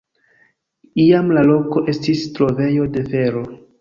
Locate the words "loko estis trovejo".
1.49-2.89